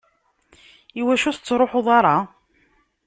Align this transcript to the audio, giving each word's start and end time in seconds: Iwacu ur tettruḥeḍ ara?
Iwacu 0.99 1.25
ur 1.29 1.35
tettruḥeḍ 1.35 1.87
ara? 1.97 2.17